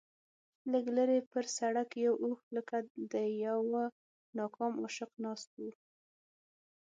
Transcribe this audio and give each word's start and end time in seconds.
لږ 0.71 0.85
لرې 0.97 1.19
پر 1.31 1.45
سړک 1.57 1.89
یو 2.05 2.13
اوښ 2.23 2.39
لکه 2.55 2.77
د 3.11 3.13
یوه 3.45 3.83
ناکام 4.37 4.73
عاشق 4.83 5.11
ناست 5.25 5.49
و. 5.59 5.61